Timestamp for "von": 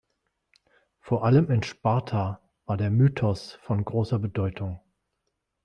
3.61-3.85